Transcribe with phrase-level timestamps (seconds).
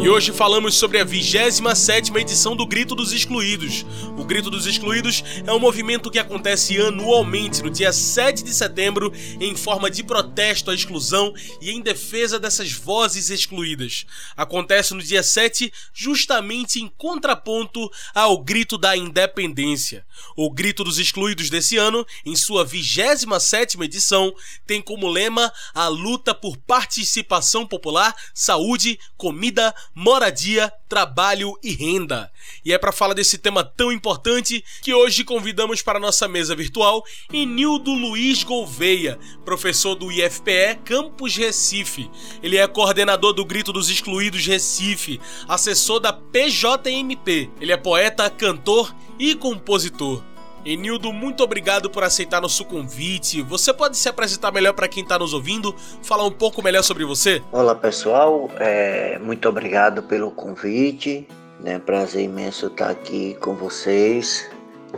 [0.02, 3.84] E hoje falamos sobre a 27 edição do Grito dos Excluídos.
[4.16, 9.12] O Grito dos Excluídos é um movimento que acontece anualmente no dia 7 de setembro
[9.38, 14.06] em forma de protesto à exclusão e em defesa dessas vozes excluídas.
[14.34, 20.06] Acontece no dia 7 justamente em contraponto ao Grito da Independência.
[20.34, 24.32] O Grito dos Excluídos desse ano, em sua 27 edição,
[24.66, 32.30] tem como lema a luta por participação popular, saúde, comida, moradia, trabalho e renda.
[32.64, 37.05] E é para falar desse tema tão importante que hoje convidamos para nossa mesa virtual
[37.32, 42.10] Enildo Luiz Gouveia, professor do IFPE Campus Recife.
[42.42, 47.50] Ele é coordenador do Grito dos Excluídos Recife, assessor da PJMP.
[47.60, 50.29] Ele é poeta, cantor e compositor.
[50.64, 53.41] Enildo, muito obrigado por aceitar nosso convite.
[53.42, 57.05] Você pode se apresentar melhor para quem está nos ouvindo, falar um pouco melhor sobre
[57.05, 57.42] você?
[57.50, 61.27] Olá pessoal, é, muito obrigado pelo convite.
[61.61, 64.50] Né, prazer imenso estar aqui com vocês,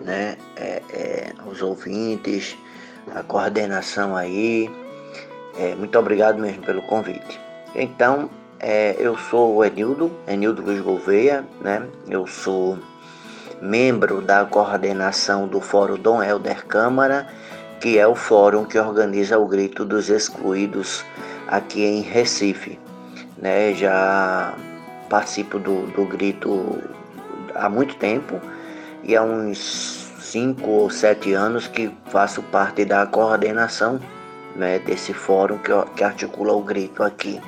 [0.04, 2.56] né, é, é, os ouvintes,
[3.14, 4.70] a coordenação aí.
[5.58, 7.40] É, muito obrigado mesmo pelo convite.
[7.74, 8.30] Então,
[8.60, 11.84] é, eu sou o Enildo, Enildo Luiz Gouveia, né?
[12.08, 12.78] Eu sou
[13.62, 17.28] membro da coordenação do Fórum Dom Helder Câmara,
[17.80, 21.04] que é o fórum que organiza o Grito dos Excluídos
[21.46, 22.78] aqui em Recife.
[23.38, 23.72] Né?
[23.72, 24.52] Já
[25.08, 26.82] participo do, do Grito
[27.54, 28.40] há muito tempo
[29.04, 34.00] e há uns cinco ou sete anos que faço parte da coordenação
[34.56, 37.40] né, desse fórum que, que articula o Grito aqui.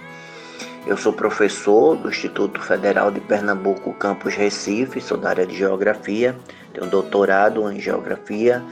[0.87, 6.37] Eu sou professor do Instituto Federal de Pernambuco, campus Recife, sou da área de Geografia,
[6.75, 8.62] tenho doutorado em Geografia,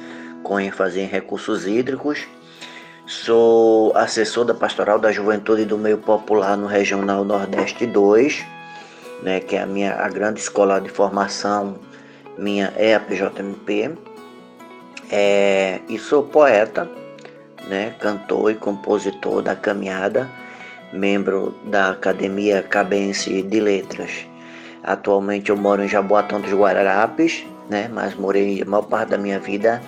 [0.42, 2.26] com ênfase em recursos hídricos.
[3.06, 8.44] Sou assessor da Pastoral da Juventude do Meio Popular no Regional Nordeste 2,
[9.22, 11.78] né, que é a minha a grande escola de formação
[12.36, 13.90] minha é a PJMP.
[15.10, 16.90] É, e sou poeta,
[17.68, 20.28] né, cantor e compositor da caminhada
[20.92, 24.26] membro da Academia Cabense de Letras.
[24.82, 27.88] Atualmente eu moro em Jaboatão dos Guararapes, né?
[27.92, 29.81] mas morei a maior parte da minha vida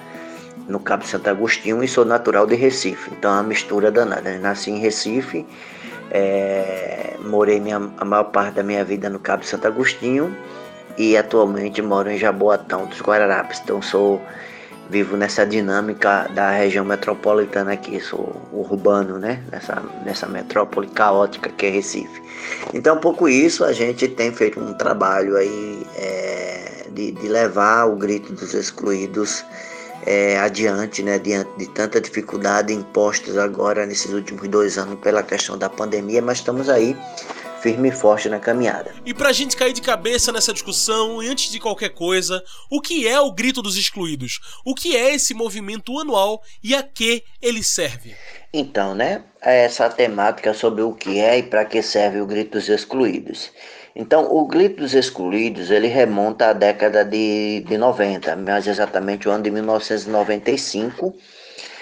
[0.69, 3.11] no Cabo Santo Agostinho e sou natural de Recife.
[3.13, 4.39] Então é uma mistura danada.
[4.39, 5.45] Nasci em Recife,
[6.11, 10.35] é, morei minha, a maior parte da minha vida no Cabo Santo Agostinho
[10.97, 13.61] e atualmente moro em Jaboatão dos Guararapes.
[13.63, 14.23] Então sou
[14.91, 19.43] vivo nessa dinâmica da região metropolitana aqui, sou urbano, né?
[19.51, 22.23] Nessa, nessa metrópole caótica que é Recife.
[22.73, 27.87] Então, um pouco isso, a gente tem feito um trabalho aí é, de, de, levar
[27.87, 29.45] o grito dos excluídos
[30.07, 31.19] é, adiante, né?
[31.19, 36.39] Diante de tanta dificuldade impostas agora nesses últimos dois anos pela questão da pandemia, mas
[36.39, 36.97] estamos aí
[37.65, 38.93] firme e forte na caminhada.
[39.07, 43.19] E pra gente cair de cabeça nessa discussão, antes de qualquer coisa, o que é
[43.19, 44.39] o Grito dos Excluídos?
[44.67, 48.15] O que é esse movimento anual e a que ele serve?
[48.53, 52.69] Então, né, essa temática sobre o que é e para que serve o Grito dos
[52.69, 53.51] Excluídos.
[53.97, 59.31] Então, o Grito dos Excluídos, ele remonta à década de, de 90, mais exatamente o
[59.31, 61.15] ano de 1995,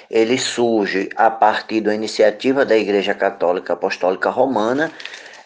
[0.08, 4.92] ele surge a partir da iniciativa da Igreja Católica Apostólica Romana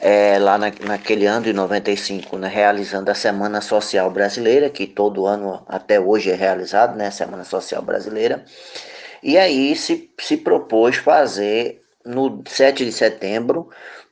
[0.01, 5.27] é, lá na, naquele ano de 95, né, realizando a Semana Social Brasileira, que todo
[5.27, 8.45] ano até hoje é realizado, né, Semana Social Brasileira.
[9.23, 13.69] E aí se, se propôs fazer no 7 de setembro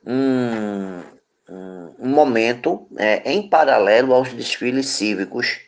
[0.06, 1.00] um,
[1.48, 5.60] um, um momento é, em paralelo aos desfiles cívicos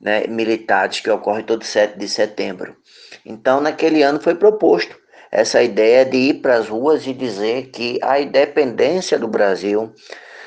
[0.00, 2.76] né, militares que ocorrem todo 7 de setembro.
[3.24, 5.03] Então, naquele ano foi proposto
[5.34, 9.92] essa ideia de ir para as ruas e dizer que a independência do Brasil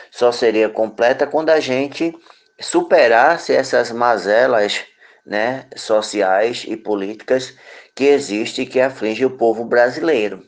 [0.10, 2.16] só seria completa quando a gente
[2.58, 4.86] superasse essas mazelas
[5.26, 7.54] né, sociais e políticas
[7.94, 10.42] que existem e que afligem o povo brasileiro.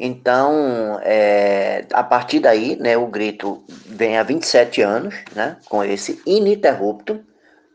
[0.00, 6.20] Então, é, a partir daí, né, o grito vem há 27 anos, né, com esse
[6.26, 7.20] ininterrupto,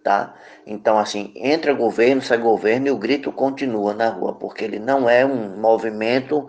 [0.04, 0.36] tá?
[0.66, 5.10] Então, assim, entra governo, sai governo e o grito continua na rua, porque ele não
[5.10, 6.48] é um movimento,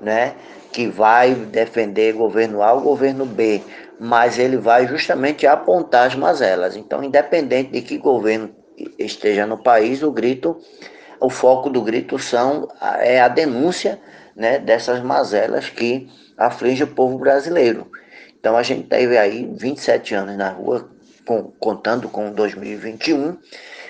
[0.00, 0.34] né,
[0.72, 3.62] que vai defender governo A ou governo B,
[4.00, 6.76] mas ele vai justamente apontar as mazelas.
[6.76, 8.50] Então, independente de que governo
[8.98, 10.58] esteja no país, o grito,
[11.20, 12.68] o foco do grito são
[13.00, 14.00] é a denúncia
[14.34, 17.90] né, dessas mazelas que afligem o povo brasileiro.
[18.38, 20.90] Então a gente teve aí 27 anos na rua,
[21.26, 23.36] com, contando com 2021,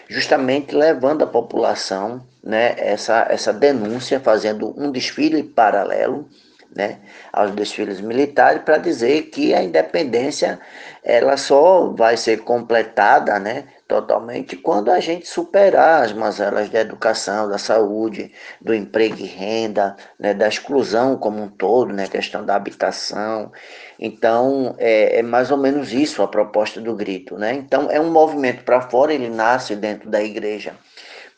[0.09, 6.29] justamente levando a população né, essa, essa denúncia, fazendo um desfile paralelo
[6.75, 6.99] né,
[7.33, 10.59] aos desfiles militares para dizer que a independência
[11.03, 17.49] ela só vai ser completada né, totalmente quando a gente superar as mazelas da educação,
[17.49, 22.57] da saúde, do emprego e renda, né, da exclusão como um todo, né, questão da
[22.57, 23.53] habitação.
[23.99, 27.37] Então, é, é mais ou menos isso a proposta do grito.
[27.37, 27.55] Né?
[27.55, 30.75] Então, é um movimento para fora, ele nasce dentro da igreja,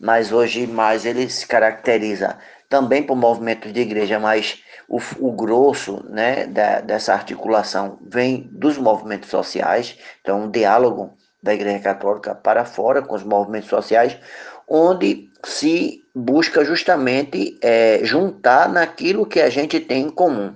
[0.00, 2.38] mas hoje mais ele se caracteriza
[2.68, 8.78] também por movimentos de igreja, mas o, o grosso né, da, dessa articulação vem dos
[8.78, 11.16] movimentos sociais, então um diálogo
[11.46, 14.18] da Igreja Católica para fora com os movimentos sociais,
[14.68, 20.52] onde se busca justamente é, juntar naquilo que a gente tem em comum.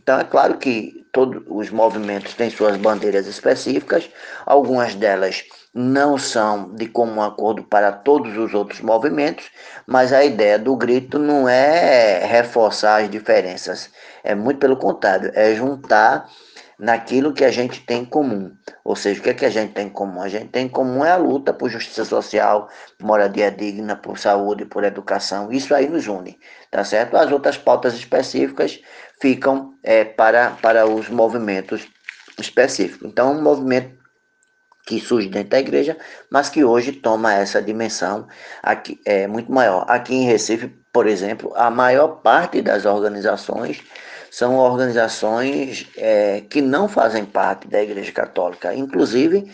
[0.00, 4.08] Então é claro que todos os movimentos têm suas bandeiras específicas,
[4.44, 5.44] algumas delas
[5.74, 9.50] não são de comum acordo para todos os outros movimentos,
[9.86, 13.90] mas a ideia do grito não é reforçar as diferenças,
[14.22, 16.28] é muito pelo contrário, é juntar
[16.78, 18.54] naquilo que a gente tem em comum.
[18.84, 20.20] Ou seja, o que é que a gente tem em comum?
[20.20, 22.68] A gente tem em comum é a luta por justiça social,
[22.98, 25.50] por moradia digna, por saúde, por educação.
[25.50, 26.38] Isso aí nos une,
[26.70, 27.16] tá certo?
[27.16, 28.80] As outras pautas específicas
[29.20, 31.88] ficam é, para, para os movimentos
[32.38, 33.08] específicos.
[33.08, 33.96] Então, um movimento
[34.86, 35.96] que surge dentro da igreja,
[36.30, 38.28] mas que hoje toma essa dimensão
[38.62, 39.84] aqui, é, muito maior.
[39.88, 43.82] Aqui em Recife, por exemplo, a maior parte das organizações
[44.36, 49.50] são organizações é, que não fazem parte da Igreja Católica, inclusive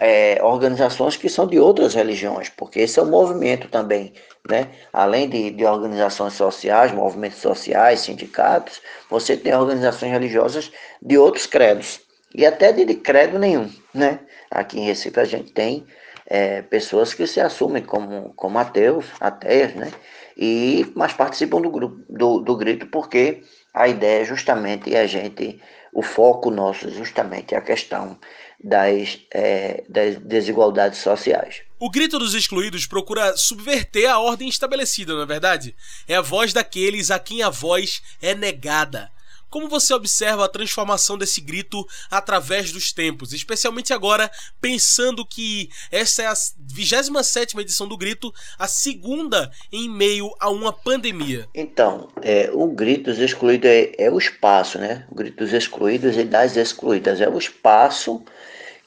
[0.00, 4.12] é, organizações que são de outras religiões, porque esse é um movimento também,
[4.50, 4.66] né?
[4.92, 12.00] Além de, de organizações sociais, movimentos sociais, sindicatos, você tem organizações religiosas de outros credos
[12.34, 14.18] e até de, de credo nenhum, né?
[14.50, 15.86] Aqui em Recife a gente tem
[16.26, 19.92] é, pessoas que se assumem como, como ateus, ateias, né?
[20.36, 23.44] E, mas participam do grupo do, do grito porque
[23.76, 25.60] a ideia é justamente a gente,
[25.92, 28.18] o foco nosso justamente é a questão
[28.58, 31.60] das, é, das desigualdades sociais.
[31.78, 35.76] O grito dos excluídos procura subverter a ordem estabelecida, não é verdade?
[36.08, 39.10] É a voz daqueles a quem a voz é negada.
[39.48, 46.22] Como você observa a transformação desse grito através dos tempos, especialmente agora, pensando que essa
[46.22, 51.48] é a 27 edição do grito, a segunda em meio a uma pandemia?
[51.54, 55.06] Então, é, o grito dos excluídos é, é o espaço, né?
[55.10, 58.24] O grito dos excluídos e das excluídas é o espaço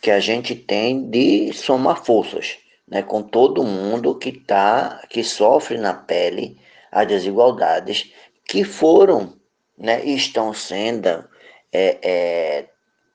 [0.01, 2.57] que a gente tem de somar forças,
[2.87, 3.01] né?
[3.01, 6.57] Com todo mundo que tá, que sofre na pele
[6.91, 8.11] as desigualdades
[8.45, 9.38] que foram
[9.79, 11.23] né, estão sendo
[11.71, 12.65] é, é,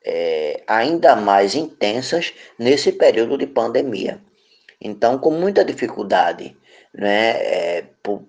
[0.05, 4.21] é, ainda mais intensas nesse período de pandemia.
[4.81, 6.57] Então, com muita dificuldade,
[6.93, 8.23] né, é, por,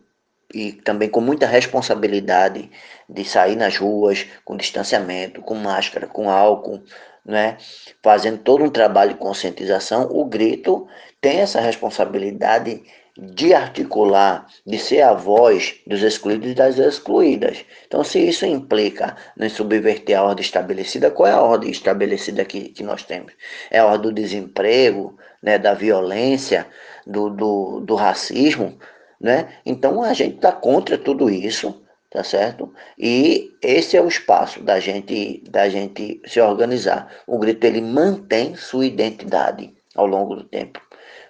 [0.54, 2.70] e também com muita responsabilidade
[3.10, 6.82] de sair nas ruas com distanciamento, com máscara, com álcool,
[7.26, 7.58] né,
[8.04, 10.88] fazendo todo um trabalho de conscientização, o grito
[11.20, 12.84] tem essa responsabilidade
[13.18, 17.66] de articular, de ser a voz dos excluídos e das excluídas.
[17.88, 22.70] Então, se isso implica em subverter a ordem estabelecida, qual é a ordem estabelecida que,
[22.70, 23.32] que nós temos?
[23.72, 26.68] É a ordem do desemprego, né, da violência,
[27.08, 28.78] do, do, do racismo,
[29.20, 29.48] né?
[29.66, 31.82] Então, a gente está contra tudo isso,
[32.12, 32.74] tá certo?
[33.00, 37.10] E esse é o espaço da gente, da gente se organizar.
[37.26, 40.82] O grito, ele mantém sua identidade ao longo do tempo,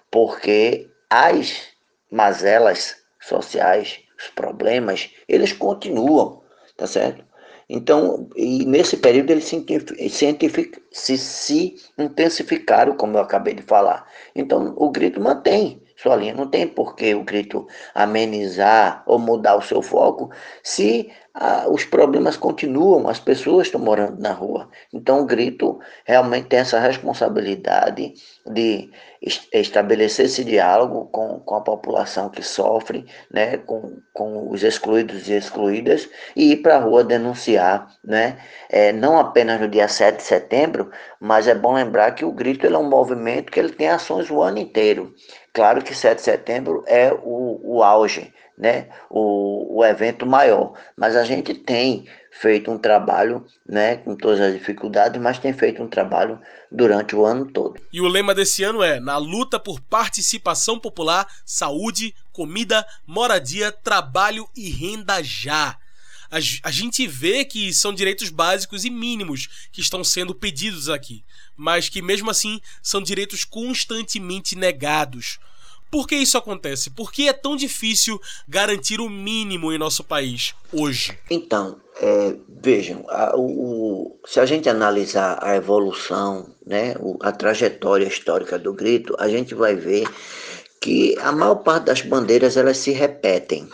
[0.09, 1.74] porque as
[2.15, 6.41] mazelas sociais, os problemas, eles continuam,
[6.77, 7.23] tá certo?
[7.67, 9.65] Então, e nesse período eles se,
[10.91, 14.07] se, se intensificaram, como eu acabei de falar.
[14.35, 16.33] Então, o grito mantém sua linha.
[16.33, 20.29] Não tem por que o grito amenizar ou mudar o seu foco
[20.63, 24.69] se ah, os problemas continuam, as pessoas estão morando na rua.
[24.93, 28.13] Então, o grito realmente tem essa responsabilidade
[28.45, 28.89] de
[29.51, 35.33] estabelecer esse diálogo com, com a população que sofre, né, com, com os excluídos e
[35.33, 38.37] excluídas, e ir para a rua denunciar, né,
[38.69, 40.89] é, não apenas no dia 7 de setembro,
[41.19, 44.41] mas é bom lembrar que o grito é um movimento que ele tem ações o
[44.41, 45.13] ano inteiro.
[45.51, 50.73] Claro que 7 de setembro é o, o auge, né, o, o evento maior.
[50.95, 55.81] Mas a gente tem feito um trabalho, né, com todas as dificuldades, mas tem feito
[55.81, 56.39] um trabalho
[56.71, 57.79] durante o ano todo.
[57.91, 64.47] E o lema desse ano é: na luta por participação popular, saúde, comida, moradia, trabalho
[64.55, 65.77] e renda já.
[66.31, 71.23] A, a gente vê que são direitos básicos e mínimos que estão sendo pedidos aqui,
[71.55, 75.39] mas que mesmo assim são direitos constantemente negados.
[75.89, 76.89] Por que isso acontece?
[76.89, 81.17] Por que é tão difícil garantir o mínimo em nosso país hoje?
[81.29, 88.59] Então, é, vejam, a, o, se a gente analisar a evolução, né, a trajetória histórica
[88.59, 90.05] do grito, a gente vai ver
[90.81, 93.67] que a maior parte das bandeiras elas se repetem,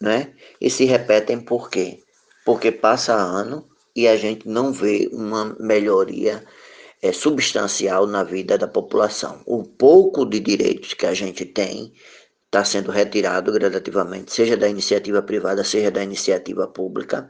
[0.00, 0.32] né?
[0.60, 2.00] E se repetem por quê?
[2.44, 6.44] Porque passa ano e a gente não vê uma melhoria
[7.04, 9.42] é, substancial na vida da população.
[9.44, 11.92] O pouco de direitos que a gente tem
[12.46, 17.28] está sendo retirado gradativamente, seja da iniciativa privada, seja da iniciativa pública.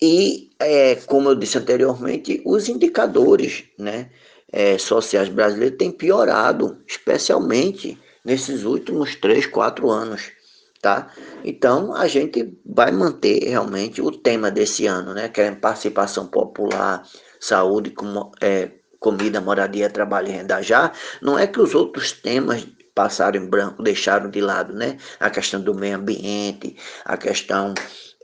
[0.00, 4.08] E, é, como eu disse anteriormente, os indicadores né,
[4.50, 10.32] é, sociais brasileiros têm piorado, especialmente nesses últimos três, quatro anos.
[10.80, 11.12] Tá?
[11.44, 17.02] Então, a gente vai manter realmente o tema desse ano, né, que é participação popular,
[17.40, 22.66] saúde, como, é, comida, moradia, trabalho e renda já, não é que os outros temas
[22.94, 24.98] passaram em branco, deixaram de lado, né?
[25.20, 27.72] A questão do meio ambiente, a questão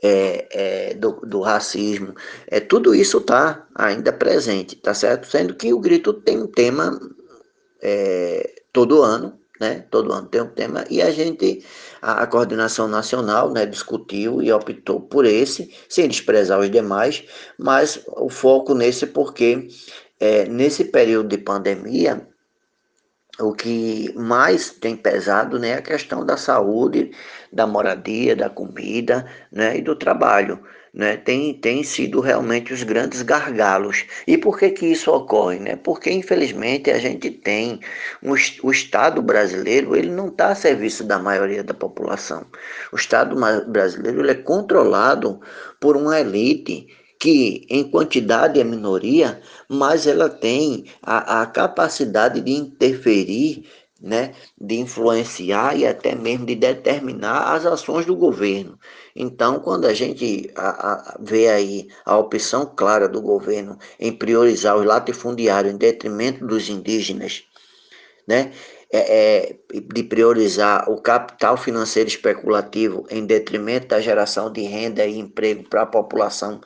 [0.03, 2.13] é, é, do, do, racismo,
[2.47, 5.27] é, tudo isso está ainda presente, tá certo?
[5.27, 6.99] Sendo que o grito tem um tema
[7.81, 9.85] é, todo ano, né?
[9.89, 11.63] Todo ano tem um tema e a gente,
[12.01, 17.23] a, a, coordenação nacional, né, discutiu e optou por esse, sem desprezar os demais,
[17.57, 19.69] mas o foco nesse porque
[20.19, 22.27] é, nesse período de pandemia,
[23.39, 27.11] o que mais tem pesado né, é a questão da saúde,
[27.51, 30.59] da moradia, da comida né, e do trabalho.
[30.93, 34.05] Né, tem, tem sido realmente os grandes gargalos.
[34.25, 35.59] E por que, que isso ocorre?
[35.59, 35.75] Né?
[35.75, 37.81] Porque, infelizmente, a gente tem
[38.23, 42.45] um, o Estado brasileiro, ele não está a serviço da maioria da população.
[42.93, 43.35] O Estado
[43.67, 45.41] brasileiro ele é controlado
[45.81, 46.87] por uma elite
[47.19, 53.67] que em quantidade é minoria, mas ela tem a, a capacidade de interferir,
[54.01, 58.77] né, de influenciar e até mesmo de determinar as ações do governo.
[59.15, 64.77] Então, quando a gente a, a, vê aí a opção clara do governo em priorizar
[64.77, 67.43] os latifundiários em detrimento dos indígenas,
[68.27, 68.51] né,
[68.91, 69.55] é, é,
[69.93, 75.81] de priorizar o capital financeiro especulativo em detrimento da geração de renda e emprego para
[75.81, 76.61] a população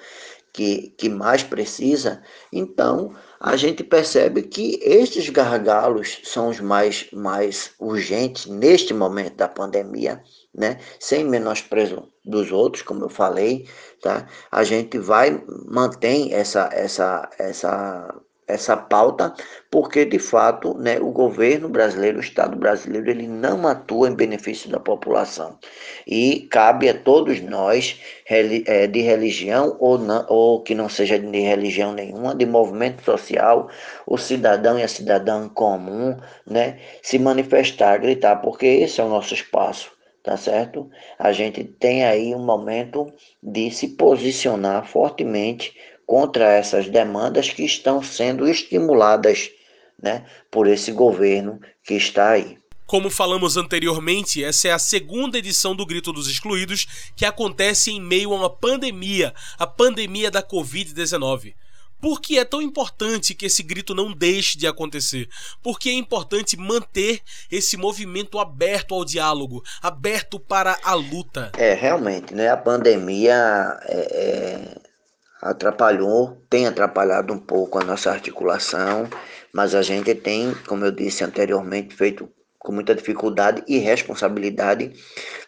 [0.53, 7.72] que, que mais precisa, então a gente percebe que estes gargalos são os mais, mais
[7.79, 10.22] urgentes neste momento da pandemia,
[10.53, 10.79] né?
[11.00, 13.68] sem menosprezo dos outros, como eu falei,
[14.01, 14.27] tá?
[14.51, 18.13] a gente vai, mantém essa, essa, essa
[18.50, 19.34] essa pauta,
[19.70, 24.70] porque de fato né, o governo brasileiro, o Estado brasileiro, ele não atua em benefício
[24.70, 25.58] da população.
[26.08, 31.39] E cabe a todos nós, é, de religião ou, não, ou que não seja de
[31.39, 33.70] religião nenhuma, de movimento social,
[34.08, 39.34] o cidadão e a cidadã comum, né, se manifestar, gritar, porque esse é o nosso
[39.34, 39.91] espaço
[40.22, 40.89] tá certo?
[41.18, 45.74] A gente tem aí um momento de se posicionar fortemente
[46.10, 49.51] contra essas demandas que estão sendo estimuladas
[50.01, 52.58] né, por esse governo que está aí.
[52.88, 58.01] Como falamos anteriormente, essa é a segunda edição do Grito dos Excluídos que acontece em
[58.01, 61.54] meio a uma pandemia, a pandemia da Covid-19.
[62.01, 65.30] Por que é tão importante que esse grito não deixe de acontecer?
[65.62, 71.51] Por que é importante manter esse movimento aberto ao diálogo, aberto para a luta?
[71.56, 72.50] É, realmente, né?
[72.50, 74.88] A pandemia é, é
[75.41, 79.08] atrapalhou, tem atrapalhado um pouco a nossa articulação,
[79.53, 84.91] mas a gente tem, como eu disse anteriormente, feito com muita dificuldade e responsabilidade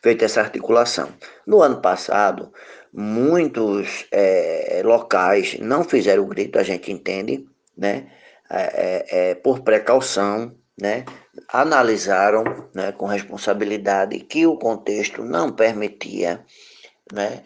[0.01, 1.10] feito essa articulação.
[1.45, 2.51] No ano passado,
[2.93, 7.45] muitos é, locais não fizeram o grito, a gente entende,
[7.77, 8.07] né?
[8.50, 11.05] É, é, é por precaução, né?
[11.50, 16.43] Analisaram né, com responsabilidade que o contexto não permitia,
[17.12, 17.41] né?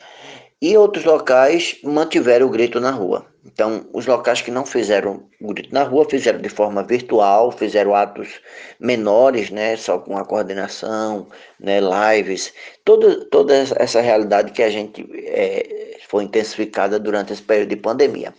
[0.62, 3.26] E outros locais mantiveram o grito na rua.
[3.46, 7.94] Então, os locais que não fizeram o grito na rua fizeram de forma virtual, fizeram
[7.94, 8.42] atos
[8.80, 11.28] menores, né, só com a coordenação,
[11.60, 12.52] né, lives,
[12.84, 18.34] toda, toda essa realidade que a gente é, foi intensificada durante esse período de pandemia.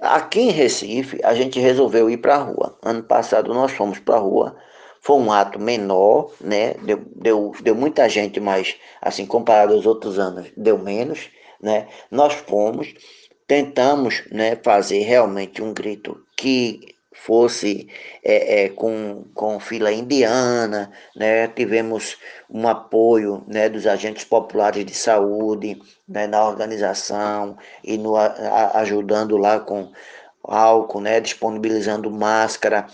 [0.00, 2.78] Aqui em Recife, a gente resolveu ir para a rua.
[2.82, 4.54] Ano passado nós fomos para a rua
[5.04, 6.72] foi um ato menor, né?
[6.82, 11.28] Deu, deu, deu muita gente, mas assim, comparado aos outros anos, deu menos,
[11.60, 11.88] né?
[12.10, 12.94] Nós fomos,
[13.46, 16.80] tentamos né, fazer realmente um grito que
[17.12, 17.86] fosse
[18.24, 21.48] é, é, com, com fila indiana, né?
[21.48, 22.16] tivemos
[22.48, 29.36] um apoio né, dos agentes populares de saúde né, na organização e no, a, ajudando
[29.36, 29.92] lá com
[30.42, 32.86] álcool, né, disponibilizando máscara.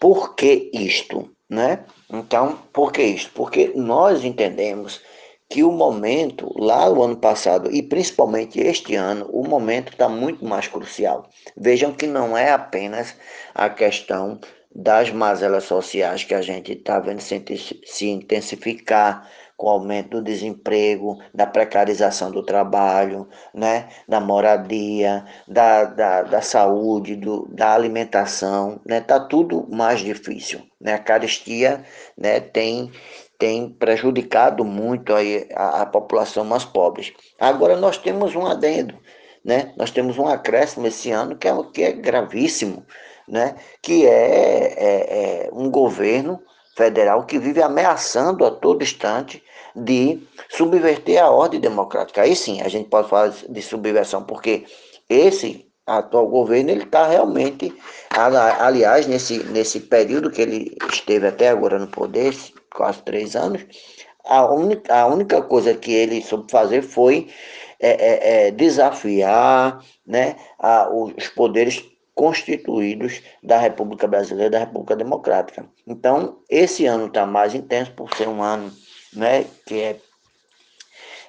[0.00, 1.28] Por que isto?
[1.48, 1.84] Né?
[2.10, 3.30] Então, por que isso?
[3.34, 5.00] Porque nós entendemos
[5.48, 10.44] que o momento, lá no ano passado e principalmente este ano, o momento está muito
[10.44, 11.26] mais crucial.
[11.56, 13.16] Vejam que não é apenas
[13.54, 14.38] a questão
[14.74, 19.28] das mazelas sociais que a gente está vendo se intensificar,
[19.58, 26.40] com o aumento do desemprego, da precarização do trabalho, né, da moradia, da, da, da
[26.40, 31.84] saúde, do, da alimentação, né, tá tudo mais difícil, né, a carestia,
[32.16, 32.90] né, tem
[33.36, 37.14] tem prejudicado muito aí a, a população mais pobre.
[37.38, 38.96] Agora nós temos um adendo,
[39.44, 42.84] né, nós temos um acréscimo esse ano que é, que é gravíssimo,
[43.28, 46.40] né, que é, é, é um governo
[46.76, 49.42] federal que vive ameaçando a todo instante
[49.84, 50.20] de
[50.50, 52.22] subverter a ordem democrática.
[52.22, 54.64] Aí sim, a gente pode falar de subversão, porque
[55.08, 57.74] esse atual governo ele está realmente,
[58.10, 62.36] aliás, nesse, nesse período que ele esteve até agora no poder,
[62.74, 63.64] quase três anos,
[64.24, 67.28] a única, a única coisa que ele soube fazer foi
[67.80, 71.82] é, é, é desafiar né, a, os poderes
[72.14, 75.64] constituídos da República Brasileira, da República Democrática.
[75.86, 78.72] Então, esse ano está mais intenso por ser um ano
[79.12, 79.96] né, que é,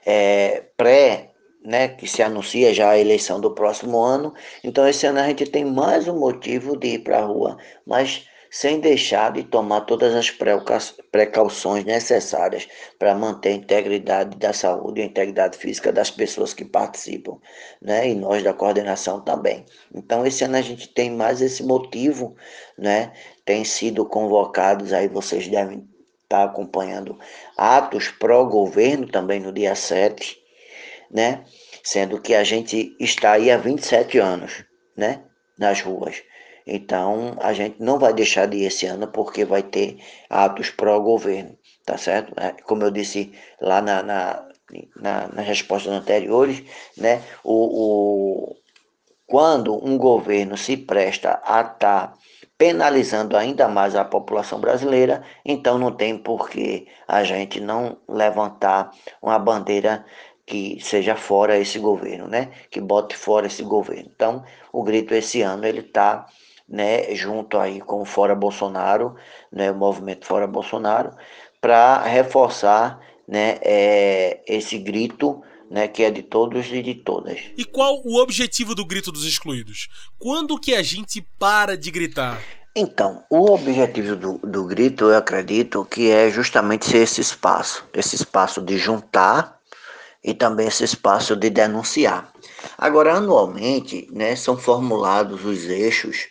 [0.06, 1.32] é pré,
[1.64, 4.34] né, que se anuncia já a eleição do próximo ano.
[4.64, 8.28] Então, esse ano a gente tem mais um motivo de ir para a rua, mas
[8.52, 10.32] sem deixar de tomar todas as
[11.12, 16.66] precauções necessárias para manter a integridade da saúde e a integridade física das pessoas que
[16.66, 17.38] participam,
[17.82, 18.10] né?
[18.10, 19.66] E nós da coordenação também.
[19.94, 22.36] Então, esse ano a gente tem mais esse motivo,
[22.78, 23.14] né?
[23.46, 25.88] Tem sido convocados, aí vocês devem
[26.30, 27.18] estar acompanhando
[27.58, 30.38] atos pró-governo também no dia 7,
[31.10, 31.44] né?
[31.84, 34.64] Sendo que a gente está aí há 27 anos,
[34.96, 35.24] né?
[35.58, 36.22] Nas ruas.
[36.68, 39.98] Então, a gente não vai deixar de ir esse ano porque vai ter
[40.30, 42.32] atos pró-governo, tá certo?
[42.40, 44.48] É, como eu disse lá na, na,
[44.96, 46.62] na, nas respostas anteriores,
[46.96, 47.24] né?
[47.44, 48.56] O, o,
[49.26, 52.14] quando um governo se presta a estar tá
[52.60, 58.92] penalizando ainda mais a população brasileira, então não tem por que a gente não levantar
[59.22, 60.06] uma bandeira
[60.46, 62.50] que seja fora esse governo, né?
[62.70, 64.12] Que bote fora esse governo.
[64.14, 64.44] Então,
[64.74, 66.26] o grito esse ano ele está
[66.68, 69.16] né, junto aí com o Fora Bolsonaro,
[69.52, 71.12] né, o movimento Fora Bolsonaro,
[71.62, 77.40] para reforçar né, é, esse grito né, que é de todos e de todas.
[77.58, 79.88] E qual o objetivo do grito dos excluídos?
[80.18, 82.42] Quando que a gente para de gritar?
[82.76, 88.16] Então, o objetivo do, do grito, eu acredito que é justamente ser esse espaço, esse
[88.16, 89.60] espaço de juntar
[90.24, 92.32] e também esse espaço de denunciar.
[92.78, 96.28] Agora, anualmente, né, são formulados os eixos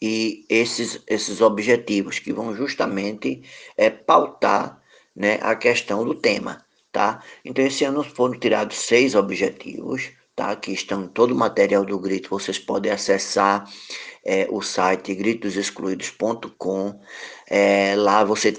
[0.00, 3.42] e esses, esses objetivos que vão justamente
[3.76, 4.80] é, pautar
[5.14, 6.64] né, a questão do tema.
[6.92, 7.22] Tá?
[7.44, 10.54] Então, esse ano foram tirados seis objetivos, tá?
[10.54, 12.28] que estão todo o material do Grito.
[12.28, 13.64] Vocês podem acessar
[14.24, 17.00] é, o site gritosexcluídos.com.
[17.48, 18.54] É, lá você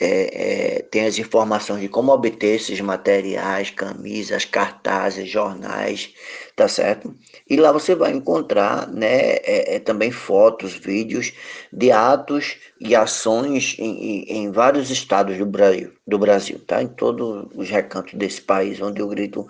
[0.00, 6.14] é, é, tem as informações de como obter esses materiais, camisas, cartazes, jornais,
[6.58, 7.14] tá certo?
[7.48, 11.32] E lá você vai encontrar né, é, é também fotos, vídeos
[11.72, 16.82] de atos e ações em, em, vários estados do Brasil, do Brasil, tá?
[16.82, 19.46] Em todos os recantos desse país onde o grito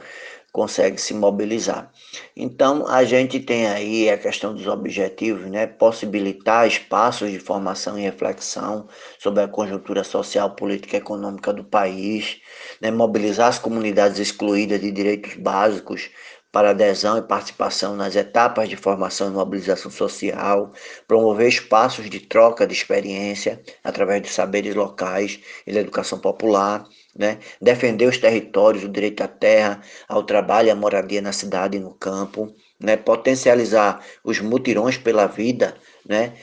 [0.52, 1.90] consegue se mobilizar.
[2.36, 5.66] Então, a gente tem aí a questão dos objetivos, né?
[5.66, 12.38] possibilitar espaços de formação e reflexão sobre a conjuntura social, política e econômica do país,
[12.80, 12.90] né?
[12.90, 16.10] mobilizar as comunidades excluídas de direitos básicos
[16.50, 20.72] para adesão e participação nas etapas de formação e mobilização social,
[21.06, 26.84] promover espaços de troca de experiência através dos saberes locais e da educação popular,
[27.14, 27.38] né?
[27.60, 31.94] defender os territórios, o direito à terra, ao trabalho, à moradia na cidade e no
[31.94, 32.96] campo, né?
[32.96, 36.34] potencializar os mutirões pela vida, né?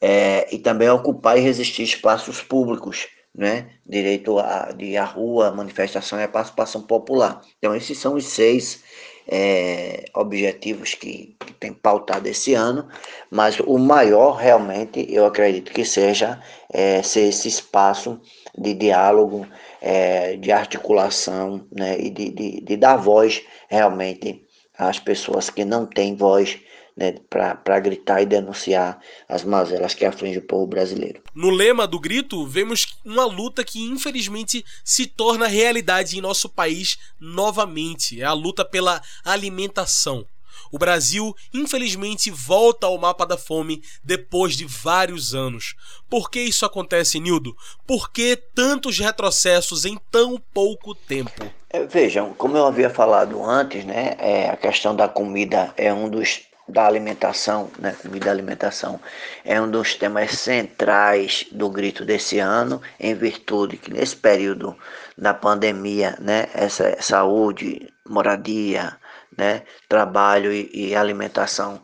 [0.00, 3.70] É, e também ocupar e resistir espaços públicos, né?
[3.84, 7.40] direito a, de a rua, manifestação e a participação popular.
[7.58, 8.84] Então, esses são os seis
[9.28, 12.88] é, objetivos que, que tem pautado esse ano,
[13.30, 16.40] mas o maior realmente eu acredito que seja
[16.72, 18.18] é, ser esse espaço
[18.56, 19.46] de diálogo,
[19.80, 24.42] é, de articulação né, e de, de, de dar voz realmente
[24.76, 26.58] às pessoas que não têm voz
[26.98, 31.22] né, para gritar e denunciar as mazelas que afligem o povo brasileiro.
[31.32, 36.98] No lema do grito, vemos uma luta que infelizmente se torna realidade em nosso país
[37.20, 40.26] novamente: é a luta pela alimentação.
[40.70, 45.74] O Brasil, infelizmente, volta ao mapa da fome depois de vários anos.
[46.10, 47.56] Por que isso acontece, Nildo?
[47.86, 51.46] Por que tantos retrocessos em tão pouco tempo?
[51.70, 56.08] É, vejam, como eu havia falado antes, né, é, a questão da comida é um
[56.08, 59.00] dos da alimentação, né, comida e alimentação,
[59.44, 64.76] é um dos temas centrais do grito desse ano, em virtude que nesse período
[65.16, 68.96] da pandemia, né, essa saúde, moradia,
[69.36, 71.80] né, trabalho e, e alimentação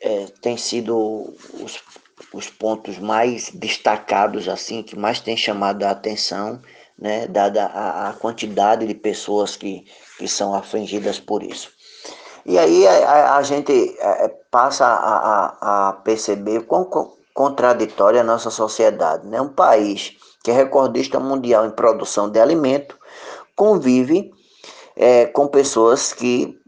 [0.00, 1.80] é, tem sido os,
[2.34, 6.60] os pontos mais destacados assim, que mais tem chamado a atenção,
[6.98, 9.86] né, dada a, a quantidade de pessoas que,
[10.18, 11.70] que são afligidas por isso.
[12.44, 16.88] E aí a, a gente é, passa a, a, a, perceber quão
[17.32, 19.26] contraditória é a nossa sociedade.
[19.26, 19.40] Né?
[19.40, 22.98] Um país que é recordista mundial em produção de alimento
[23.54, 24.32] convive
[24.96, 26.58] é, com pessoas que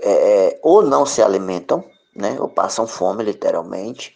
[0.00, 2.36] é, é, ou não se alimentam, né?
[2.40, 4.14] ou passam fome literalmente,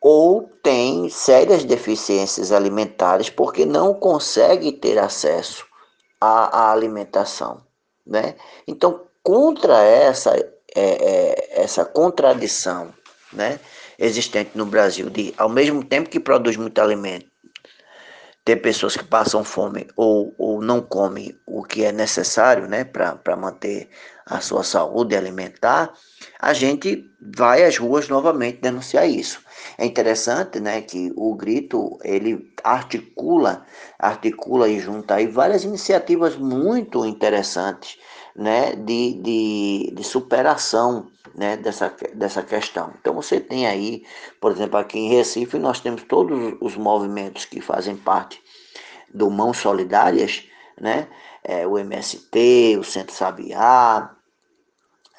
[0.00, 5.66] ou têm sérias deficiências alimentares porque não conseguem ter acesso
[6.20, 7.60] à, à alimentação.
[8.06, 8.36] Né?
[8.68, 12.94] Então, contra essa, é, é, essa contradição
[13.32, 13.58] né,
[13.98, 17.26] existente no Brasil, de ao mesmo tempo que produz muito alimento,
[18.44, 23.36] ter pessoas que passam fome ou, ou não comem o que é necessário né, para
[23.36, 23.88] manter
[24.24, 25.92] a sua saúde alimentar,
[26.38, 29.40] a gente vai às ruas novamente denunciar isso.
[29.76, 33.66] É interessante né, que o grito ele articula,
[33.98, 37.98] articula e junta aí várias iniciativas muito interessantes
[38.36, 42.92] né, de, de, de superação né, dessa, dessa questão.
[43.00, 44.04] Então você tem aí,
[44.40, 48.40] por exemplo, aqui em Recife, nós temos todos os movimentos que fazem parte
[49.12, 50.44] do Mãos Solidárias,
[50.78, 51.08] né?
[51.42, 54.16] É, o MST, o Centro Sabiá,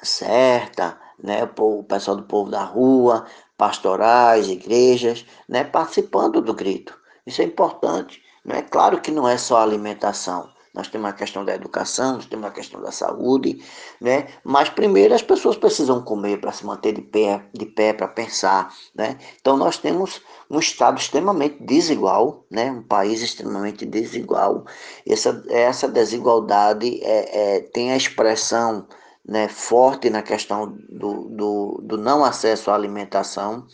[0.00, 1.48] Certa, né?
[1.58, 3.26] o pessoal do povo da rua,
[3.56, 5.64] pastorais, igrejas, né?
[5.64, 6.96] participando do grito.
[7.26, 8.22] Isso é importante.
[8.44, 12.26] Não é claro que não é só alimentação, nós temos a questão da educação, nós
[12.26, 13.62] temos a questão da saúde,
[14.00, 14.26] né?
[14.44, 18.72] Mas primeiro as pessoas precisam comer para se manter de pé, de pé para pensar,
[18.94, 19.18] né?
[19.40, 22.70] Então nós temos um estado extremamente desigual, né?
[22.70, 24.64] Um país extremamente desigual.
[25.06, 28.86] Essa essa desigualdade é, é tem a expressão
[29.28, 33.66] né, forte na questão do, do, do, não acesso à alimentação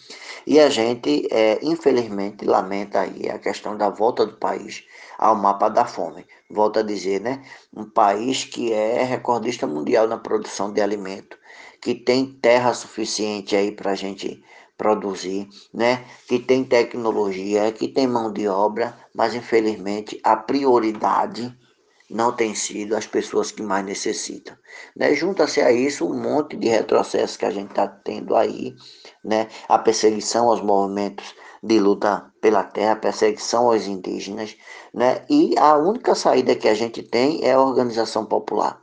[0.45, 4.85] e a gente, é, infelizmente, lamenta aí a questão da volta do país
[5.17, 6.27] ao mapa da fome.
[6.55, 7.43] Volto a dizer, né,
[7.77, 11.37] um país que é recordista mundial na produção de alimento,
[11.83, 14.41] que tem terra suficiente aí para a gente
[14.79, 21.53] produzir, né, que tem tecnologia, que tem mão de obra, mas infelizmente a prioridade
[22.09, 24.57] não tem sido as pessoas que mais necessitam.
[24.95, 25.13] Né?
[25.15, 28.77] Junta-se a isso um monte de retrocessos que a gente está tendo aí,
[29.25, 29.49] né?
[29.69, 34.55] a perseguição aos movimentos de luta pela terra, perseguição aos indígenas,
[34.93, 35.25] né?
[35.31, 38.83] e a única saída que a gente tem é a organização popular.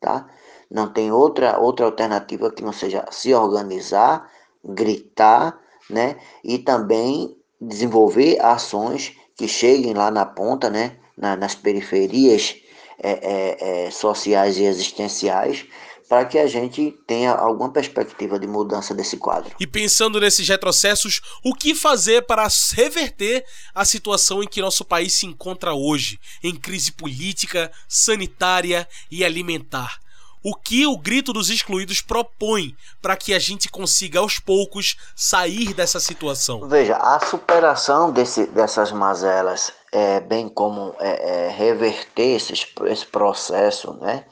[0.00, 0.28] Tá?
[0.70, 4.30] Não tem outra, outra alternativa que não seja se organizar,
[4.64, 5.58] gritar
[5.90, 6.18] né?
[6.44, 10.98] e também desenvolver ações que cheguem lá na ponta, né?
[11.16, 12.54] na, nas periferias
[13.02, 15.66] é, é, é, sociais e existenciais,
[16.10, 19.54] para que a gente tenha alguma perspectiva de mudança desse quadro.
[19.60, 25.14] E pensando nesses retrocessos, o que fazer para reverter a situação em que nosso país
[25.14, 30.00] se encontra hoje, em crise política, sanitária e alimentar?
[30.42, 35.72] O que o Grito dos Excluídos propõe para que a gente consiga aos poucos sair
[35.74, 36.66] dessa situação?
[36.66, 42.52] Veja, a superação desse, dessas mazelas, é, bem como é, é, reverter esse,
[42.86, 44.24] esse processo, né,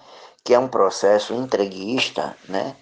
[0.45, 2.77] que é um processo entreguista, né,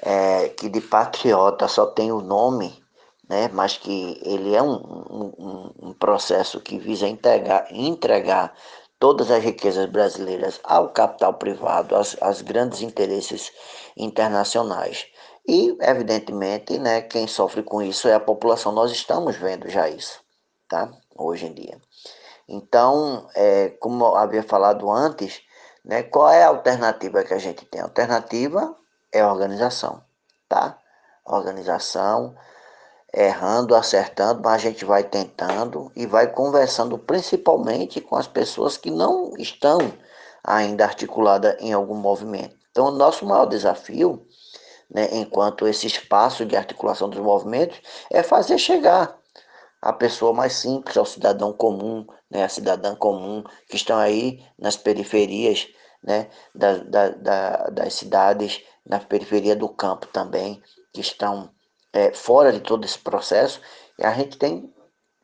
[0.00, 2.82] é, que de patriota só tem o nome,
[3.28, 8.52] né, mas que ele é um, um, um processo que visa entregar, entregar
[8.98, 13.50] todas as riquezas brasileiras ao capital privado, aos, aos grandes interesses
[13.96, 15.06] internacionais.
[15.44, 18.70] E, evidentemente, né, quem sofre com isso é a população.
[18.70, 20.20] Nós estamos vendo já isso,
[20.68, 20.88] tá?
[21.16, 21.80] Hoje em dia.
[22.48, 25.40] Então, é, como eu havia falado antes,
[25.84, 27.80] né, qual é a alternativa que a gente tem?
[27.80, 28.76] A alternativa
[29.12, 30.02] é a organização,
[30.48, 30.78] tá?
[31.24, 32.34] Organização,
[33.12, 38.90] errando, acertando, mas a gente vai tentando e vai conversando principalmente com as pessoas que
[38.90, 39.78] não estão
[40.42, 42.56] ainda articuladas em algum movimento.
[42.70, 44.26] Então, o nosso maior desafio,
[44.90, 49.16] né, enquanto esse espaço de articulação dos movimentos, é fazer chegar
[49.80, 54.74] a pessoa mais simples, ao cidadão comum, né, a cidadã comum, que estão aí nas
[54.74, 55.68] periferias
[56.02, 60.60] né, da, da, da, das cidades, na periferia do campo também,
[60.92, 61.50] que estão
[61.92, 63.60] é, fora de todo esse processo,
[63.98, 64.72] e a gente tem.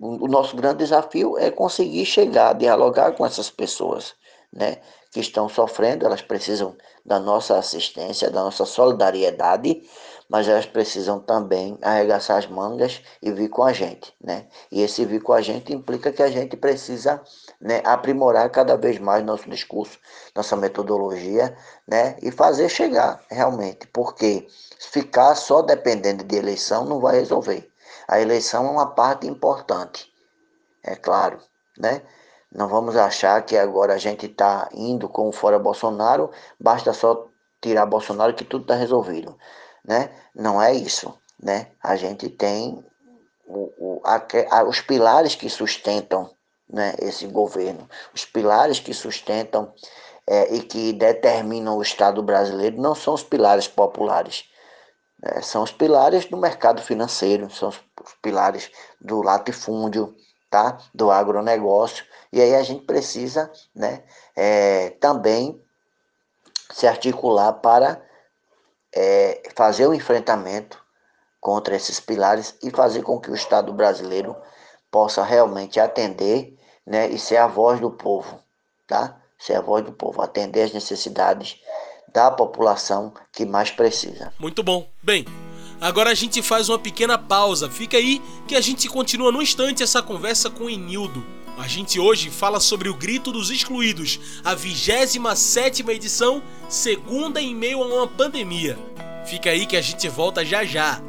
[0.01, 4.15] O nosso grande desafio é conseguir chegar, dialogar com essas pessoas
[4.53, 4.77] né,
[5.11, 9.83] que estão sofrendo, elas precisam da nossa assistência, da nossa solidariedade,
[10.29, 14.47] mas elas precisam também arregaçar as mangas e vir com a gente, né?
[14.71, 17.21] E esse vir com a gente implica que a gente precisa
[17.61, 19.99] né, aprimorar cada vez mais nosso discurso,
[20.35, 22.17] nossa metodologia, né?
[22.23, 24.47] E fazer chegar realmente, porque
[24.79, 27.69] ficar só dependendo de eleição não vai resolver.
[28.07, 30.13] A eleição é uma parte importante,
[30.83, 31.39] é claro,
[31.79, 32.03] né?
[32.51, 37.29] Não vamos achar que agora a gente está indo com o fora Bolsonaro, basta só
[37.61, 39.37] tirar Bolsonaro que tudo está resolvido,
[39.89, 40.11] né?
[40.35, 41.69] Não é isso, né?
[41.83, 42.85] A gente tem
[43.47, 46.31] o, o, a, a, os pilares que sustentam
[46.71, 49.73] né, esse governo, os pilares que sustentam
[50.27, 54.45] é, e que determinam o Estado brasileiro não são os pilares populares,
[55.23, 58.71] né, são os pilares do mercado financeiro, são os, os pilares
[59.01, 60.15] do latifúndio,
[60.51, 60.77] tá?
[60.95, 64.05] do agronegócio, e aí a gente precisa né,
[64.37, 65.59] é, também
[66.71, 68.07] se articular para
[68.95, 70.83] é, fazer o um enfrentamento
[71.41, 74.37] contra esses pilares e fazer com que o Estado brasileiro
[74.91, 78.41] possa realmente atender né, e ser a voz do povo,
[78.87, 79.21] tá?
[79.39, 81.61] Ser a voz do povo, atender as necessidades
[82.13, 84.33] da população que mais precisa.
[84.39, 84.89] Muito bom.
[85.03, 85.25] Bem,
[85.81, 87.71] agora a gente faz uma pequena pausa.
[87.71, 91.38] Fica aí que a gente continua no instante essa conversa com o Enildo.
[91.59, 97.83] A gente hoje fala sobre o Grito dos Excluídos, a 27 edição, segunda em meio
[97.83, 98.79] a uma pandemia.
[99.27, 101.03] Fica aí que a gente volta já já.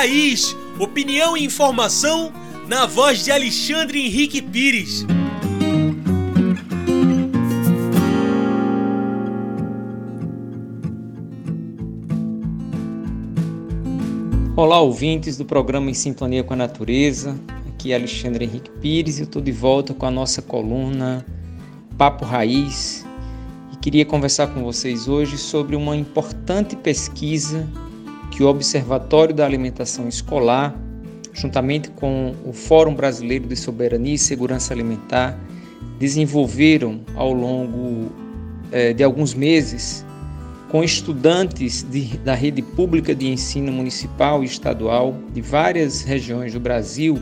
[0.00, 2.32] Raiz, opinião e informação
[2.66, 5.04] na voz de Alexandre Henrique Pires.
[14.62, 17.34] Olá, ouvintes do programa Em Sintonia com a Natureza.
[17.66, 21.24] Aqui é Alexandre Henrique Pires e eu estou de volta com a nossa coluna
[21.96, 23.06] Papo Raiz.
[23.72, 27.66] E queria conversar com vocês hoje sobre uma importante pesquisa
[28.30, 30.76] que o Observatório da Alimentação Escolar,
[31.32, 35.40] juntamente com o Fórum Brasileiro de Soberania e Segurança Alimentar,
[35.98, 38.12] desenvolveram ao longo
[38.70, 40.04] eh, de alguns meses
[40.70, 46.60] com estudantes de, da rede pública de ensino municipal e estadual de várias regiões do
[46.60, 47.18] Brasil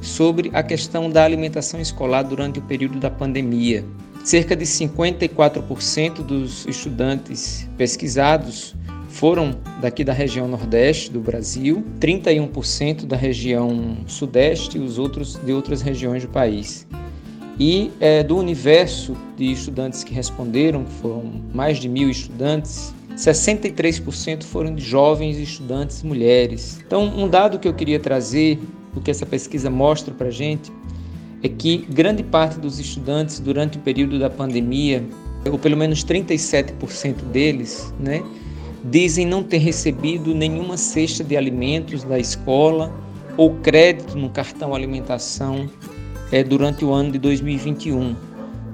[0.00, 3.84] sobre a questão da alimentação escolar durante o período da pandemia.
[4.24, 8.76] Cerca de 54% dos estudantes pesquisados
[9.08, 15.52] foram daqui da região Nordeste do Brasil, 31% da região Sudeste e os outros de
[15.52, 16.86] outras regiões do país.
[17.58, 24.44] E é, do universo de estudantes que responderam, que foram mais de mil estudantes, 63%
[24.44, 26.80] foram de jovens estudantes mulheres.
[26.86, 28.60] Então, um dado que eu queria trazer,
[28.94, 30.70] o que essa pesquisa mostra para a gente,
[31.42, 35.04] é que grande parte dos estudantes durante o período da pandemia,
[35.50, 38.22] ou pelo menos 37% deles, né,
[38.84, 42.92] dizem não ter recebido nenhuma cesta de alimentos da escola
[43.36, 45.68] ou crédito no cartão alimentação
[46.30, 48.16] é, durante o ano de 2021,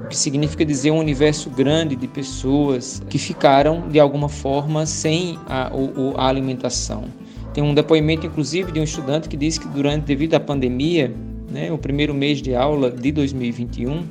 [0.05, 5.39] o que significa dizer um universo grande de pessoas que ficaram de alguma forma sem
[5.47, 5.71] a,
[6.17, 7.05] a alimentação.
[7.53, 11.15] Tem um depoimento, inclusive, de um estudante que disse que durante, devido à pandemia,
[11.51, 14.05] né, o primeiro mês de aula de 2021,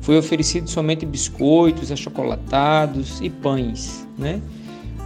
[0.00, 4.40] foi oferecido somente biscoitos, achocolatados e pães, né?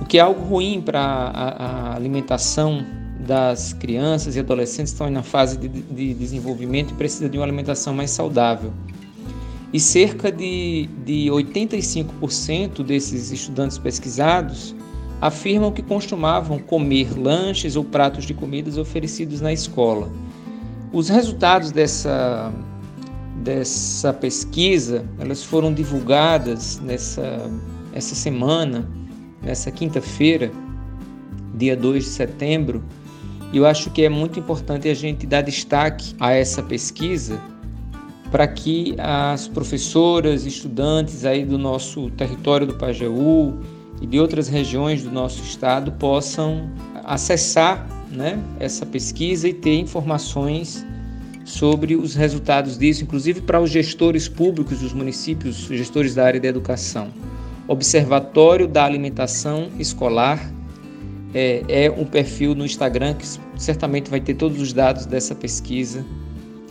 [0.00, 2.84] o que é algo ruim para a, a, alimentação
[3.26, 7.94] das crianças e adolescentes estão na fase de, de desenvolvimento e precisa de uma alimentação
[7.94, 8.72] mais saudável.
[9.72, 14.74] e cerca de, de 85% desses estudantes pesquisados
[15.20, 20.12] afirmam que costumavam comer lanches ou pratos de comidas oferecidos na escola.
[20.92, 22.52] Os resultados dessa,
[23.42, 27.50] dessa pesquisa elas foram divulgadas nessa
[27.94, 28.88] essa semana,
[29.40, 30.50] nessa quinta-feira,
[31.54, 32.82] dia 2 de setembro,
[33.54, 37.40] e eu acho que é muito importante a gente dar destaque a essa pesquisa
[38.28, 43.60] para que as professoras, estudantes aí do nosso território do Pajeú
[44.02, 46.68] e de outras regiões do nosso estado possam
[47.04, 50.84] acessar né, essa pesquisa e ter informações
[51.44, 56.48] sobre os resultados disso, inclusive para os gestores públicos dos municípios, gestores da área da
[56.48, 57.06] educação.
[57.68, 60.53] Observatório da Alimentação Escolar
[61.34, 66.04] é, é um perfil no Instagram que certamente vai ter todos os dados dessa pesquisa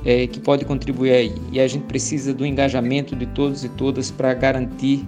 [0.06, 1.34] é, que pode contribuir aí.
[1.52, 5.06] E a gente precisa do engajamento de todos e todas para garantir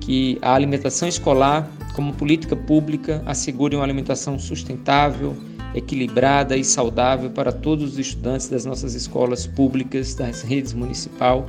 [0.00, 5.36] que a alimentação escolar, como política pública, assegure uma alimentação sustentável,
[5.74, 11.46] equilibrada e saudável para todos os estudantes das nossas escolas públicas, das redes municipal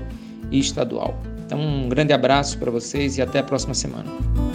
[0.51, 1.17] e estadual.
[1.45, 4.48] Então, um grande abraço para vocês e até a próxima semana.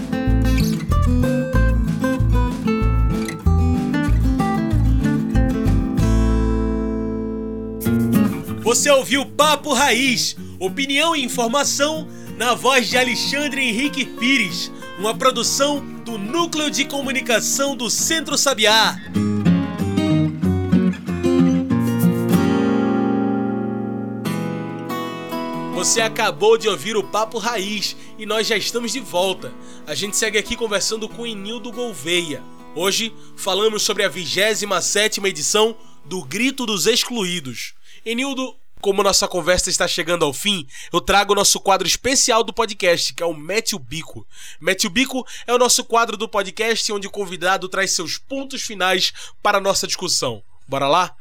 [8.84, 15.80] Você ouviu Papo Raiz, opinião e informação na voz de Alexandre Henrique Pires, uma produção
[16.04, 19.00] do Núcleo de Comunicação do Centro Sabiá.
[25.72, 29.50] Você acabou de ouvir o Papo Raiz e nós já estamos de volta.
[29.86, 32.42] A gente segue aqui conversando com Enildo Gouveia.
[32.74, 37.72] Hoje falamos sobre a 27 edição do Grito dos Excluídos.
[38.04, 42.52] Enildo, como nossa conversa está chegando ao fim, eu trago o nosso quadro especial do
[42.52, 44.26] podcast, que é o Mete o Bico.
[44.60, 48.60] Mete o Bico é o nosso quadro do podcast onde o convidado traz seus pontos
[48.60, 49.10] finais
[49.42, 50.42] para a nossa discussão.
[50.68, 51.16] Bora lá?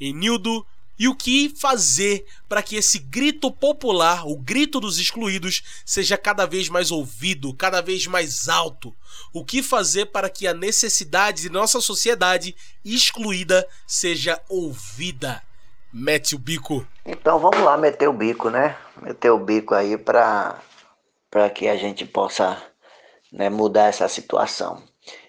[0.00, 0.66] Enildo,
[0.98, 6.44] e o que fazer para que esse grito popular, o grito dos excluídos, seja cada
[6.44, 8.92] vez mais ouvido, cada vez mais alto?
[9.32, 15.45] O que fazer para que a necessidade de nossa sociedade excluída seja ouvida?
[15.98, 16.86] Mete o bico.
[17.06, 18.76] Então vamos lá meter o bico, né?
[19.00, 20.60] Meter o bico aí para
[21.54, 22.62] que a gente possa
[23.32, 24.82] né, mudar essa situação.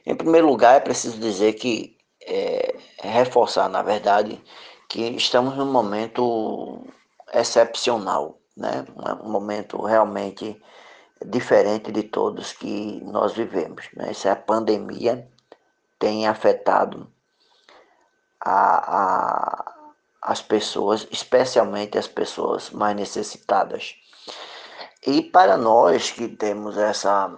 [0.05, 4.43] Em primeiro lugar, é preciso dizer que é, reforçar, na verdade,
[4.89, 6.85] que estamos num momento
[7.33, 8.83] excepcional, né?
[9.23, 10.61] Um momento realmente
[11.25, 13.87] diferente de todos que nós vivemos.
[13.95, 14.09] Né?
[14.09, 15.29] Essa pandemia
[15.97, 17.09] tem afetado
[18.41, 19.76] a
[20.27, 23.95] as pessoas, especialmente as pessoas mais necessitadas.
[25.05, 27.33] E para nós que temos essa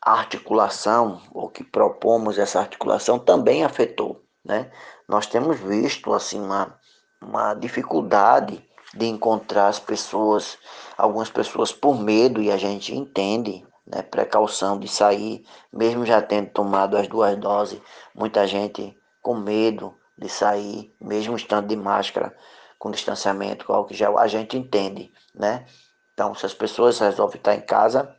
[0.00, 4.24] articulação, ou que propomos essa articulação, também afetou.
[4.42, 4.70] Né?
[5.06, 6.74] Nós temos visto assim, uma,
[7.20, 10.56] uma dificuldade de encontrar as pessoas,
[10.96, 16.48] algumas pessoas por medo, e a gente entende, né, precaução de sair, mesmo já tendo
[16.48, 17.78] tomado as duas doses,
[18.14, 22.34] muita gente com medo de sair, mesmo estando de máscara,
[22.78, 25.66] com distanciamento, com álcool gel, a gente entende, né?
[26.14, 28.14] Então, se as pessoas resolvem estar em casa,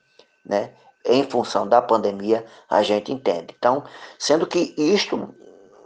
[0.46, 0.74] né,
[1.06, 3.54] em função da pandemia, a gente entende.
[3.58, 3.84] Então,
[4.18, 5.36] sendo que isto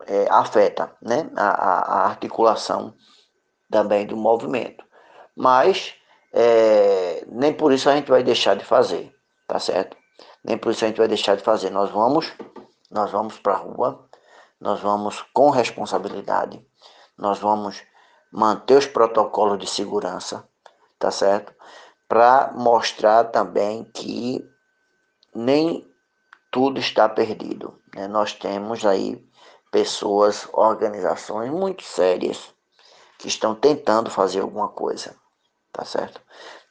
[0.08, 2.94] é, afeta né, a, a, articulação
[3.70, 4.86] também do movimento.
[5.36, 5.94] Mas
[6.34, 9.14] é, nem por isso a gente vai deixar de fazer,
[9.48, 9.98] tá certo?
[10.44, 11.70] Nem por isso a gente vai deixar de fazer.
[11.70, 12.32] Nós vamos,
[12.90, 14.07] nós vamos para a rua,
[14.60, 16.66] nós vamos com responsabilidade,
[17.18, 17.84] nós vamos
[18.32, 20.48] manter os protocolos de segurança,
[21.00, 21.54] tá certo?
[22.08, 24.44] Para mostrar também que
[25.34, 25.88] nem
[26.52, 27.80] tudo está perdido.
[27.96, 28.08] Né?
[28.08, 29.24] Nós temos aí
[29.72, 32.54] pessoas, organizações muito sérias
[33.20, 35.16] que estão tentando fazer alguma coisa,
[35.72, 36.22] tá certo?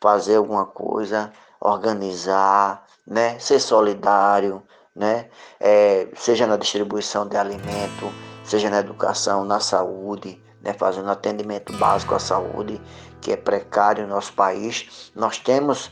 [0.00, 3.38] Fazer alguma coisa, organizar, né?
[3.38, 4.62] Ser solidário,
[4.96, 5.28] né?
[5.60, 8.10] É, seja na distribuição de alimento,
[8.42, 10.72] seja na educação, na saúde, né?
[10.72, 12.80] fazendo atendimento básico à saúde,
[13.20, 15.12] que é precário no nosso país.
[15.14, 15.90] Nós temos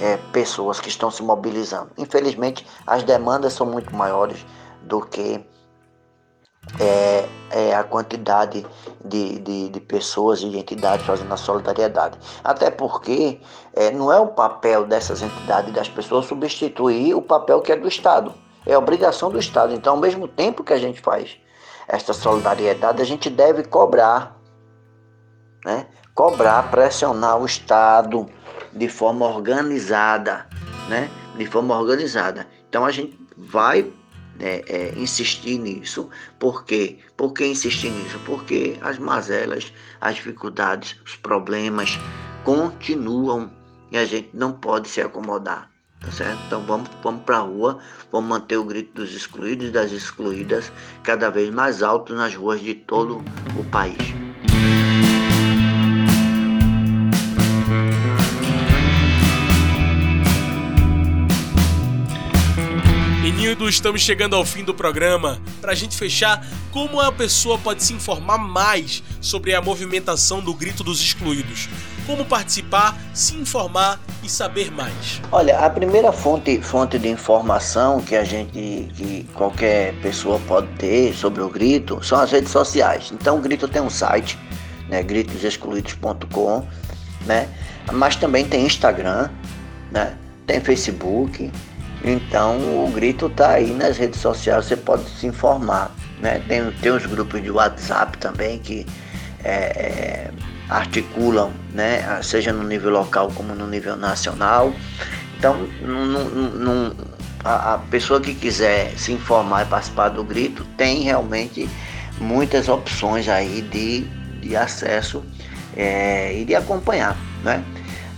[0.00, 1.90] é, pessoas que estão se mobilizando.
[1.98, 4.44] Infelizmente, as demandas são muito maiores
[4.82, 5.44] do que
[6.80, 8.66] é, é, a quantidade
[9.04, 12.18] de, de, de, pessoas e de entidades fazendo a solidariedade.
[12.42, 13.40] Até porque
[13.74, 17.76] é, não é o papel dessas entidades e das pessoas substituir o papel que é
[17.76, 18.34] do Estado.
[18.66, 19.72] É obrigação do Estado.
[19.72, 21.38] Então, ao mesmo tempo que a gente faz
[21.86, 24.36] esta solidariedade, a gente deve cobrar,
[25.64, 25.86] né?
[26.14, 28.26] Cobrar, pressionar o Estado,
[28.72, 30.46] de forma organizada,
[30.88, 31.10] né?
[31.36, 32.46] De forma organizada.
[32.68, 33.92] Então a gente vai
[34.40, 36.08] é, é, insistir nisso.
[36.38, 36.98] Por quê?
[37.16, 38.18] Por que insistir nisso?
[38.24, 41.98] Porque as mazelas, as dificuldades, os problemas
[42.44, 43.50] continuam
[43.90, 45.70] e a gente não pode se acomodar.
[46.06, 46.38] Tá certo?
[46.46, 47.78] Então vamos, vamos para a rua,
[48.12, 52.60] vamos manter o grito dos excluídos e das excluídas cada vez mais alto nas ruas
[52.60, 53.24] de todo
[53.58, 54.25] o país.
[63.64, 65.40] Estamos chegando ao fim do programa.
[65.60, 70.54] Para a gente fechar, como a pessoa pode se informar mais sobre a movimentação do
[70.54, 71.68] Grito dos Excluídos?
[72.06, 75.20] Como participar, se informar e saber mais?
[75.32, 81.12] Olha, a primeira fonte, fonte de informação que a gente, que qualquer pessoa pode ter
[81.14, 83.10] sobre o Grito são as redes sociais.
[83.12, 84.38] Então o Grito tem um site,
[84.88, 86.66] né, gritosexcluídos.com,
[87.24, 87.48] né?
[87.92, 89.28] Mas também tem Instagram,
[89.90, 90.16] né?
[90.46, 91.50] Tem Facebook,
[92.06, 95.90] então o grito está aí nas redes sociais, você pode se informar.
[96.20, 96.40] Né?
[96.46, 98.86] Tem, tem os grupos de WhatsApp também que
[99.42, 100.30] é, é,
[100.68, 102.22] articulam, né?
[102.22, 104.72] seja no nível local como no nível nacional.
[105.36, 105.68] Então
[107.44, 111.68] a, a pessoa que quiser se informar e participar do grito tem realmente
[112.20, 114.02] muitas opções aí de,
[114.40, 115.24] de acesso
[115.76, 117.16] é, e de acompanhar.
[117.42, 117.64] Né?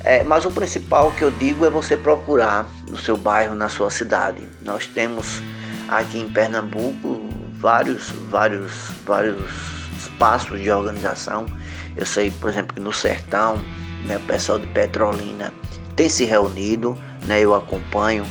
[0.04, 3.90] É, mas o principal que eu digo é você procurar no seu bairro, na sua
[3.90, 4.46] cidade.
[4.62, 5.42] Nós temos
[5.88, 8.72] aqui em Pernambuco vários, vários,
[9.04, 9.42] vários
[9.98, 11.46] espaços de organização.
[11.96, 13.60] Eu sei, por exemplo, que no Sertão,
[14.06, 15.52] né, o pessoal de Petrolina
[15.96, 16.96] tem se reunido,
[17.26, 18.24] né, eu acompanho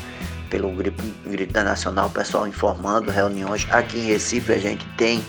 [0.49, 3.67] pelo Grito, Grito Nacional, o pessoal informando reuniões.
[3.71, 5.21] Aqui em Recife a gente tem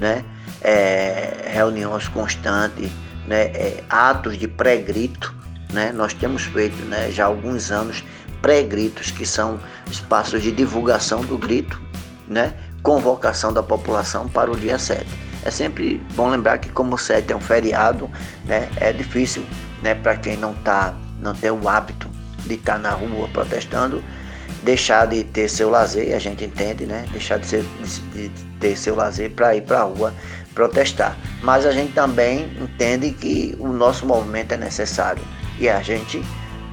[0.00, 0.24] né,
[0.60, 2.90] é, reuniões constantes,
[3.28, 5.43] né, é, atos de pré-grito
[5.74, 5.92] né?
[5.92, 8.02] Nós temos feito né, já há alguns anos
[8.40, 9.58] pré-gritos, que são
[9.90, 11.80] espaços de divulgação do grito,
[12.28, 12.54] né?
[12.82, 15.04] convocação da população para o dia 7.
[15.42, 18.10] É sempre bom lembrar que como o 7 é um feriado,
[18.44, 19.42] né, é difícil
[19.82, 22.08] né, para quem não, tá, não tem o hábito
[22.46, 24.04] de estar tá na rua protestando,
[24.62, 27.06] deixar de ter seu lazer, a gente entende, né?
[27.10, 27.64] Deixar de, ser,
[28.12, 30.14] de ter seu lazer para ir para a rua
[30.54, 31.16] protestar.
[31.42, 35.22] Mas a gente também entende que o nosso movimento é necessário
[35.58, 36.22] e a gente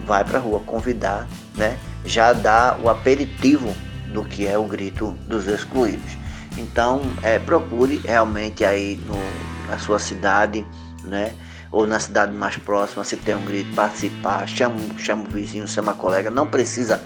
[0.06, 1.78] vai para a rua convidar, né?
[2.04, 3.74] Já dá o aperitivo
[4.14, 6.18] do que é o grito dos excluídos.
[6.58, 9.18] Então, é, procure realmente aí no,
[9.70, 10.66] na sua cidade,
[11.04, 11.34] né?
[11.72, 15.94] Ou na cidade mais próxima, se tem um grito, participar, chama, chama o vizinho, chama
[15.94, 16.30] a colega.
[16.30, 17.02] Não precisa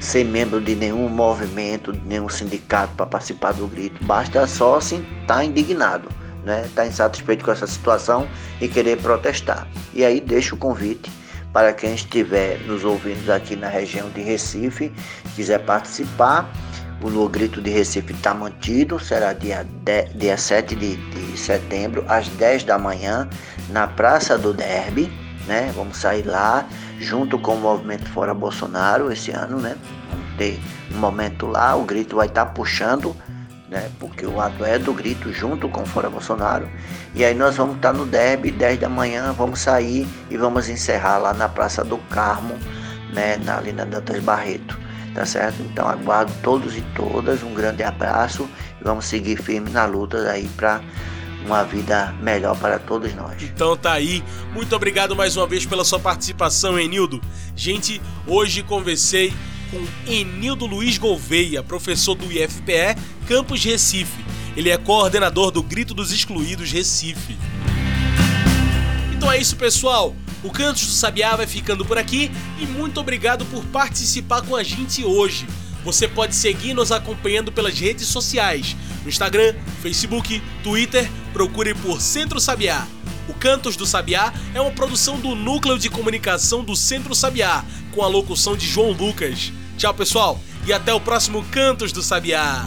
[0.00, 4.04] ser membro de nenhum movimento, de nenhum sindicato para participar do grito.
[4.04, 6.08] Basta só estar tá indignado,
[6.44, 6.62] né?
[6.62, 8.26] Estar tá insatisfeito com essa situação
[8.60, 9.68] e querer protestar.
[9.94, 11.08] E aí deixa o convite
[11.52, 14.92] para quem estiver nos ouvindo aqui na região de Recife,
[15.34, 16.50] quiser participar.
[17.00, 22.04] O No Grito de Recife está mantido, será dia, 10, dia 7 de, de setembro,
[22.08, 23.28] às 10 da manhã,
[23.70, 25.08] na Praça do Derby.
[25.46, 25.72] Né?
[25.76, 26.66] Vamos sair lá,
[26.98, 29.76] junto com o Movimento Fora Bolsonaro esse ano, né?
[30.10, 30.60] Vamos ter
[30.92, 33.16] um momento lá, o grito vai estar tá puxando
[33.68, 33.90] né?
[33.98, 36.68] Porque o ato é do grito junto com Fora Bolsonaro.
[37.14, 41.18] E aí nós vamos estar no derby, 10 da manhã, vamos sair e vamos encerrar
[41.18, 42.54] lá na Praça do Carmo,
[43.12, 43.36] né?
[43.36, 44.78] Na Lina Dantas Barreto.
[45.14, 45.60] Tá certo?
[45.62, 48.48] Então aguardo todos e todas, um grande abraço
[48.80, 50.80] e vamos seguir firme na luta aí para
[51.44, 53.42] uma vida melhor para todos nós.
[53.42, 54.22] Então tá aí.
[54.52, 57.20] Muito obrigado mais uma vez pela sua participação, Enildo.
[57.56, 59.32] Gente, hoje conversei
[59.70, 62.96] com Enildo Luiz Gouveia, professor do IFPE
[63.26, 64.24] Campus Recife.
[64.56, 67.36] Ele é coordenador do Grito dos Excluídos Recife.
[69.14, 70.14] Então é isso, pessoal.
[70.42, 74.62] O Cantos do Sabiá vai ficando por aqui e muito obrigado por participar com a
[74.62, 75.46] gente hoje.
[75.84, 82.40] Você pode seguir nos acompanhando pelas redes sociais, no Instagram, Facebook, Twitter, procure por Centro
[82.40, 82.86] Sabiá.
[83.28, 87.64] O Cantos do Sabiá é uma produção do Núcleo de Comunicação do Centro Sabiá,
[87.94, 89.52] com a locução de João Lucas.
[89.76, 92.66] Tchau, pessoal, e até o próximo Cantos do Sabiá.